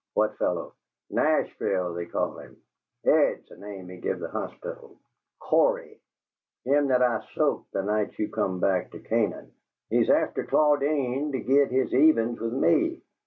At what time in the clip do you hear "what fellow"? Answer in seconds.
0.15-0.73